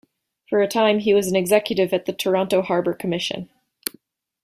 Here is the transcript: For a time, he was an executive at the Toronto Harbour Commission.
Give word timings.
For 0.49 0.59
a 0.63 0.67
time, 0.67 0.97
he 0.97 1.13
was 1.13 1.27
an 1.27 1.35
executive 1.35 1.93
at 1.93 2.05
the 2.05 2.11
Toronto 2.11 2.63
Harbour 2.63 2.95
Commission. 2.95 3.51